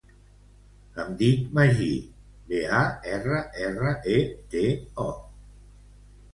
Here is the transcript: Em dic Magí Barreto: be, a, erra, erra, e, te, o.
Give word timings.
Em 1.03 1.11
dic 1.19 1.43
Magí 1.57 1.89
Barreto: 2.07 2.23
be, 2.55 2.63
a, 2.79 2.81
erra, 3.19 3.45
erra, 3.69 3.95
e, 4.17 4.19
te, 4.55 4.67
o. 5.09 5.11